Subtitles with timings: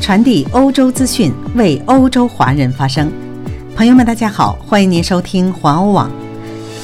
[0.00, 3.12] 传递欧洲资讯，为欧洲华人发声。
[3.76, 6.10] 朋友们，大家好，欢迎您收听环欧网。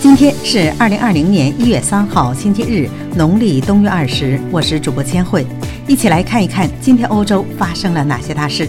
[0.02, 4.38] 今天是二零二零年一月三号，星期日，农历冬月二十。
[4.52, 5.46] 我是主播千惠，
[5.88, 8.68] 一起来看一看今天欧洲发生了哪些大事。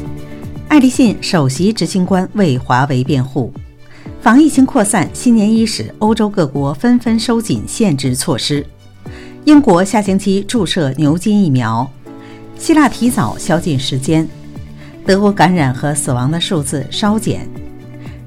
[0.70, 3.52] 爱立信首席执行官为华为辩护。
[4.22, 8.66] 防疫情扩散，新年伊始，欧洲各国纷纷收紧限制措施。
[9.44, 11.88] 英国下星期注射牛津疫苗。
[12.58, 14.28] 希腊提早宵禁时间，
[15.08, 17.48] 德国感染和死亡的数字稍减。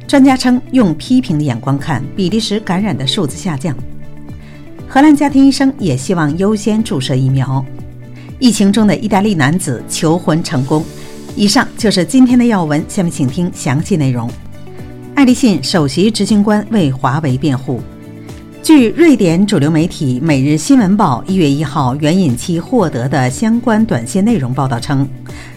[0.09, 3.77] 专家称，用批评的眼光看，比利时感染的数字下降。
[4.89, 7.63] 荷兰家庭医生也希望优先注射疫苗。
[8.39, 10.83] 疫情中的意大利男子求婚成功。
[11.37, 14.29] 以上就是今天的要闻，下面请听详细内容。
[15.15, 17.83] 爱立信首席执行官为华为辩护。
[18.63, 25.09] 据瑞典主流媒体《每日新闻报》一月一号援引其获得的相关短信内容报道称，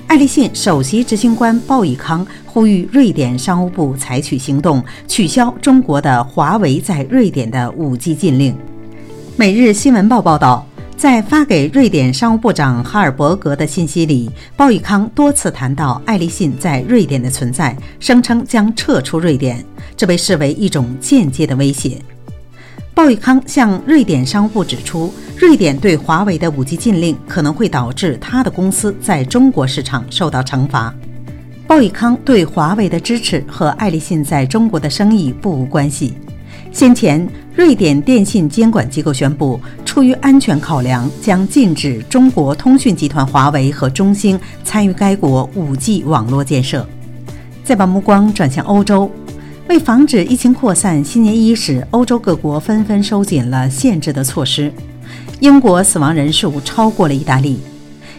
[0.07, 8.53] 爱立信首席执行官鲍以康呼吁瑞典商务部采取行动，取消中国的华为在瑞典的 5G 禁令。
[9.35, 19.63] 《每日新闻报》报道，在发给瑞典商务部长哈尔伯格的信息里，鲍以康多次谈到爱立信在瑞典的存在，声称将撤出瑞典，
[19.97, 22.01] 这被视为一种间接的威胁。
[22.95, 30.93] 鲍宇康向瑞典商务部指出，瑞典对华为的 5G 禁令可能会导致他的公司在中国市场受到惩罚。
[31.65, 36.13] 鲍宇康对华为的支持和爱立信在中国的生意不无关系。
[36.71, 46.87] 先前，瑞典电信监管机构宣布，出于安全考量，将禁止中国通讯集团华为和中兴参与该国 5G 网络建设。
[47.63, 49.09] 再把目光转向欧洲。
[49.73, 54.71] 为防止疫情扩散，新年伊始，欧洲各国纷纷收紧了限制的措施。
[55.39, 57.59] 英国死亡人数超过了意大利。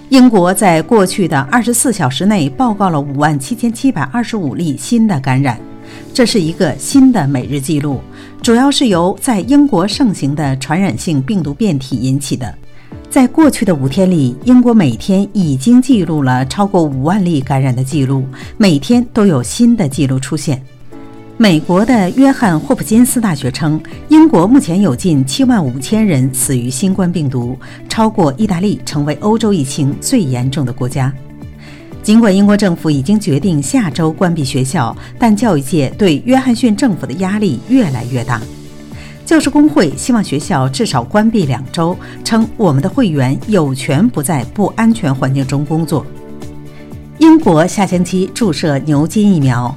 [0.08, 5.56] 英国在过去的二十四小时内报告了五万七千七百二十五例新的感染，
[6.12, 8.00] 这是一个新的每日记录，
[8.43, 12.53] 主要是由在英国盛行的传染性病毒变体引起的。
[13.09, 18.25] 在过去的五天里，英国每天已经记录了超过五万例感染的记录，
[18.56, 20.60] 每天都有新的记录出现。
[21.37, 27.59] 美国的约翰霍普金斯大学称，英国目前有近七万五千人死于新冠病毒，
[27.89, 31.12] 超过意大利，成为欧洲疫情最严重的国家。
[32.05, 38.41] 尽管英国政府已经决定下周关闭学校，但教育界对约翰逊政府的压力越来越大。
[39.25, 46.06] 教师工会希望学校至少关闭两周，称我们的会员有权不在不安全环境中工作。
[47.19, 49.75] 英国下星期注射牛津疫苗。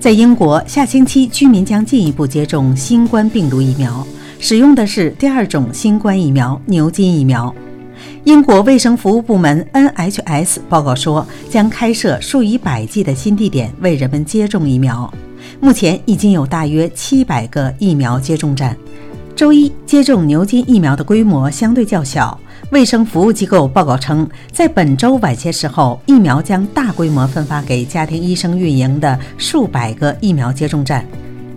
[0.00, 4.06] 在英国，下星期居民将进一步接种新冠病毒疫苗，
[4.38, 7.52] 使用的是第二种新冠疫苗——牛津疫苗。
[8.22, 15.12] 英国卫生服务部门 NHS 报告说，将开设数以百计的新地点为人们接种疫苗。
[15.60, 18.76] 目前已经有大约七百个疫苗接种站。
[19.34, 22.38] 周一接种牛津疫苗的规模相对较小。
[22.70, 31.02] 卫生服务机构报告称，在本周晚些时候，疫苗将大规模分发给家庭医生运营的数百个疫苗接种站。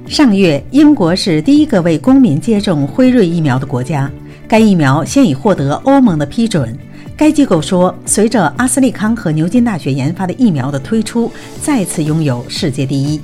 [0.07, 4.09] 上月，英国是第一个为公民接种辉瑞疫苗的国家，
[4.47, 6.73] 该疫苗现已获得欧盟的批准。
[7.17, 11.29] 该机构说，随着阿斯利康和牛津大学研发的疫苗的推出，
[11.61, 13.19] 再次拥有世界第一。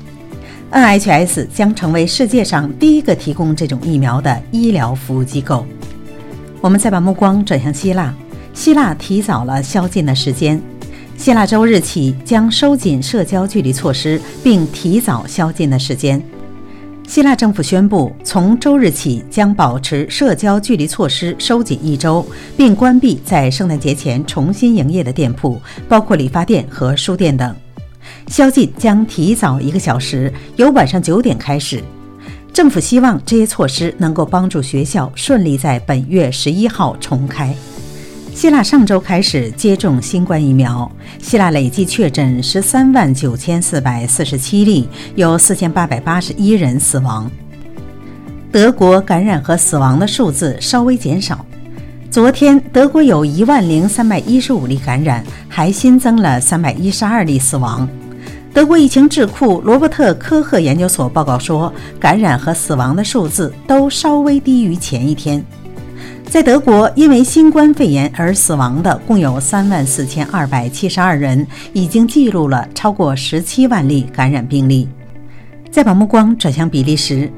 [0.71, 5.65] NHS 将成为世界上第一个提供这种疫苗的医疗服务机构。
[6.61, 8.13] 我们再把目光转向希腊，
[8.53, 10.61] 希腊提早了宵禁的时间。
[11.15, 16.21] 希腊周日起将收紧社交距离措施，并提早宵禁的时间。
[17.07, 22.25] 希腊政府宣布，从周日起将保持社交距离措施收紧一周，
[22.57, 27.55] 并关闭在圣诞节前重新营业的店铺，包括理发店和书店等。
[28.27, 31.81] 宵禁将提早一个小时，由晚上九点开始。
[32.57, 37.53] 政府希望这些措施能够帮助学校顺利在本月十一号重开。
[38.33, 47.29] 希腊上周开始接种新冠疫苗，希腊累计确诊十三万九千四百四十七例，有四千八百八十一人死亡。
[48.51, 51.45] 德国感染和死亡的数字稍微减少。
[52.09, 57.87] 昨天，德国有一万零三百一十五例感染，还新增了三百一十二例死亡。
[58.57, 65.45] 德国疫情智库罗伯特·科赫研究所报告说，感染和死亡的数字都稍微低于前一天。
[66.25, 74.89] 在德国，因为新冠肺炎而死亡的共有三万四千二百七十二人，已经记录了超过十七万例感染病例。
[75.69, 77.31] 再把目光转向比利时，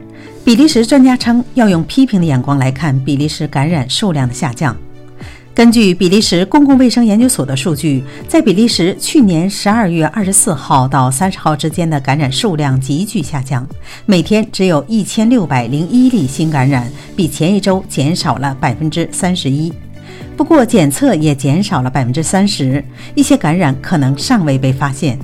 [0.46, 4.74] 比利时专家称要用批评的眼光来看比利时感染数量的下降。
[5.54, 13.68] 根据比利时公共卫生研究所的数据，在比利时去年十二月二十四号到三十号之间的感染数量急剧下降，
[14.06, 19.74] 每天只有一千六百零一例新感染，比前一周减少了百分之三十一。
[20.38, 22.82] 不过，检测也减少了百分之三十，
[23.14, 25.20] 一些感染可能尚未被发现。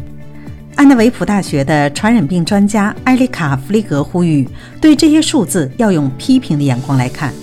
[0.75, 4.45] 安德维普大学的传染病专家埃里卡·弗利格呼吁，
[4.81, 7.33] 对这些数字要用批评的眼光来看。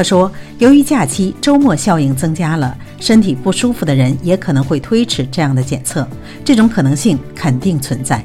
[0.00, 6.08] 他说：“由于假期、周末效应增加了，身体不舒服的人也可能会推迟这样的检测，
[6.42, 8.24] 这种可能性肯定存在。”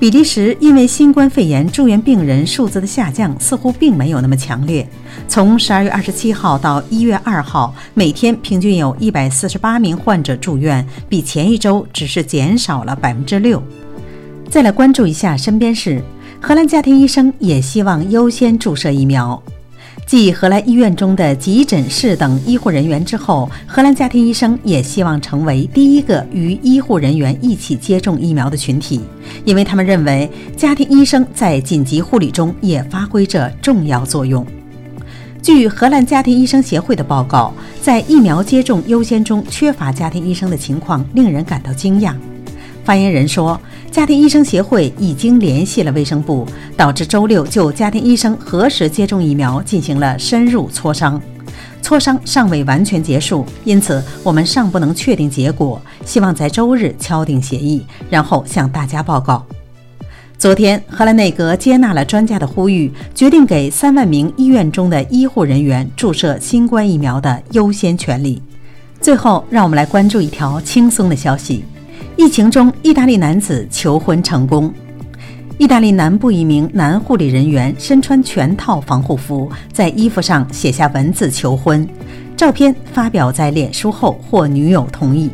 [0.00, 4.84] 比利时因为新冠肺炎住院病人数字的下降似乎并没有那么强烈。
[5.28, 13.62] 从十二月二十七号到一月二号，每天平均有一百四十八名患者住院，比前一周只是减少了百分之六。
[14.50, 16.02] 再来关注一下身边事，
[16.40, 19.40] 荷兰家庭医生也希望优先注射疫苗。
[20.06, 29.00] 继荷兰医院中的急诊室等医护人员之后，荷兰家庭医生也希望成为第一个与医护人员一起接种疫苗的群体，
[29.44, 34.46] 因为他们认为家庭医生在紧急护理中也发挥着重要作用。
[35.42, 37.52] 据荷兰家庭医生协会的报告，
[37.82, 42.14] 在疫苗接种优先中缺乏家庭医生的情况令人感到惊讶。
[42.86, 43.60] 发言人说。
[43.90, 46.46] 家庭医生协会已经联系了卫生部，
[46.76, 51.18] 导致周六就家庭医生何时接种疫苗进行了深入磋商。
[51.82, 55.80] 磋商尚未完全结束，因此我们尚不能确定结果。
[56.04, 59.46] 希望在周日敲定协议，然后向大家报告。
[60.36, 68.42] 昨天，荷兰内阁接纳了专家的呼吁，决定给三万名医院中的医护人员注射新冠疫苗的优先权利。
[69.00, 71.64] 最后，让我们来关注一条轻松的消息。
[72.16, 74.72] 疫情中，意大利男子求婚成功。
[75.58, 81.86] 意大利南部一名男护理人员身穿全套防护服，在衣服上写下文字求婚。
[82.34, 85.30] 照片发表在脸书后，获女友同意。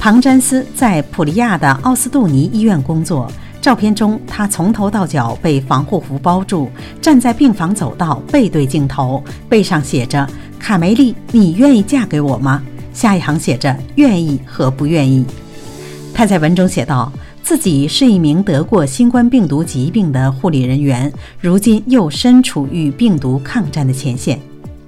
[0.00, 3.30] 庞詹斯在普利亚的奥斯杜尼医院工作。
[3.60, 6.68] 照片中，他从头到脚被防护服包住，
[7.00, 12.60] 站在病房走道，背对镜头，背上写着：“卡梅利，你愿意嫁给我吗？”
[12.92, 15.24] 下一行写着：“愿意和不愿意。”
[16.14, 17.12] 他在文中写道
[17.42, 24.40] ：“自己是一名得过新冠病毒疾病的护理人员，如今又身处与病毒抗战的前线。”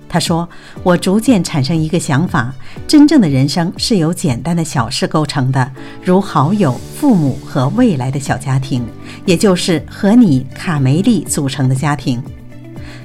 [0.08, 0.48] 他说
[0.84, 2.54] ：“我逐渐产生一个想法：
[2.86, 5.68] 真正的人生是由简单的小事构成的，
[6.00, 8.84] 如好友、父母和未来的小家庭，
[9.24, 12.22] 也就是和你卡梅利组成的家庭。”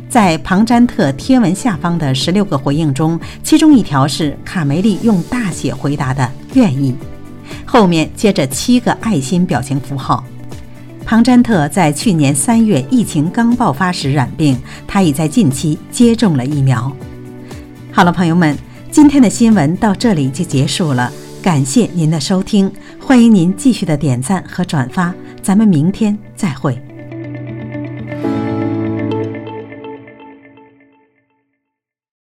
[0.08, 6.94] 在庞詹特贴文下方的十六个回应中，其中一条是卡梅利用大写回答的“愿意”。
[7.72, 10.22] 后面接着七个爱心表情符号。
[11.06, 16.92] 庞詹特在去年三月疫情刚爆发时染病，他已在近期接种了疫苗。
[17.94, 18.58] 好了，朋友们，
[18.92, 21.10] 今天的新闻到这里就结束了，
[21.42, 22.70] 感谢您的收听，
[23.00, 26.78] 欢迎您继续的点赞和转发，咱们明天再会。